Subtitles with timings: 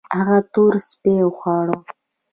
[0.17, 1.77] هغه تور سپي وخواړه